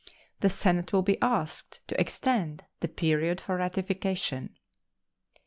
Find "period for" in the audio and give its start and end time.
2.87-3.57